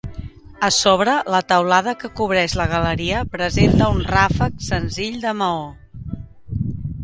A 0.67 0.69
sobre, 0.77 1.13
la 1.33 1.41
teulada 1.51 1.93
que 2.03 2.09
cobreix 2.21 2.57
la 2.61 2.67
galeria 2.73 3.21
presenta 3.35 3.93
un 3.99 4.03
ràfec 4.15 4.59
senzill 4.73 5.23
de 5.27 5.39
maó. 5.43 5.65